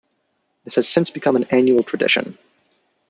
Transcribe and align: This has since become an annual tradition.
This 0.63 0.73
has 0.77 0.89
since 0.89 1.11
become 1.11 1.35
an 1.35 1.43
annual 1.51 1.83
tradition. 1.83 2.35